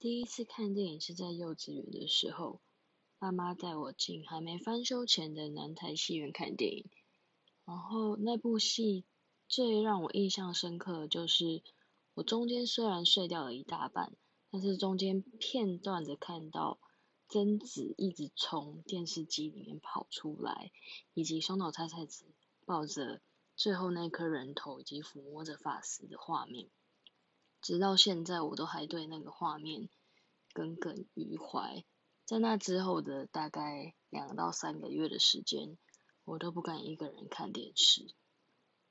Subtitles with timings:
[0.00, 2.60] 第一次看电影是在幼稚园的时候，
[3.18, 6.88] 爸妈带我进还没翻修前的南台戏院看电影。
[7.64, 9.04] 然后那部戏
[9.48, 11.64] 最让我印象深刻的就是，
[12.14, 14.12] 我中间虽然睡掉了一大半，
[14.52, 16.78] 但是中间片段的看到
[17.28, 20.70] 贞子一直从电视机里面跑出来，
[21.12, 22.24] 以及双岛菜菜子
[22.64, 23.20] 抱着
[23.56, 26.70] 最后那颗人头以及抚摸着发丝的画面。
[27.60, 29.88] 直到现在，我都还对那个画面
[30.52, 31.84] 耿耿于怀。
[32.24, 35.78] 在那之后的大概两到三个月的时间，
[36.24, 38.06] 我都不敢一个人看电视。